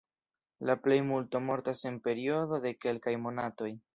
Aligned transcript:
La 0.69 0.75
plejmulto 0.85 1.41
mortas 1.49 1.85
en 1.91 2.01
periodo 2.09 2.61
de 2.65 2.75
kelkaj 2.87 3.17
monatoj. 3.27 3.73